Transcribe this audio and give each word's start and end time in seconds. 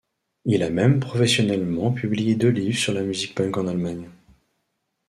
Il 0.45 0.63
a 0.63 0.71
même 0.71 0.99
professionnellement 0.99 1.91
publié 1.91 2.33
deux 2.33 2.47
livres 2.49 2.75
sur 2.75 2.91
la 2.91 3.03
musique 3.03 3.35
punk 3.35 3.55
en 3.57 3.67
Allemagne. 3.67 4.09